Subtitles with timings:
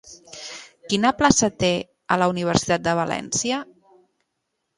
[0.93, 1.69] Quina plaça té
[2.15, 3.61] a la Universitat de València?